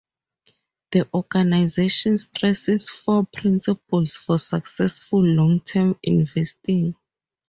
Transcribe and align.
The 0.93 1.07
organization 1.13 2.17
stresses 2.17 2.89
four 2.89 3.27
principles 3.31 4.17
for 4.17 4.39
successful, 4.39 5.23
long-term 5.23 5.99
investing. 6.01 6.95